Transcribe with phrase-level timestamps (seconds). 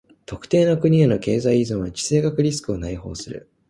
[0.25, 3.51] 特定の国への経済依存は地政学リスクを内包する。